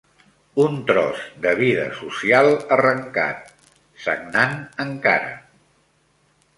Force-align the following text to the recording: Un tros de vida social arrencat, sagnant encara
Un 0.61 0.79
tros 0.87 1.21
de 1.43 1.51
vida 1.59 1.83
social 2.01 2.51
arrencat, 2.79 3.55
sagnant 4.09 4.61
encara 4.89 5.33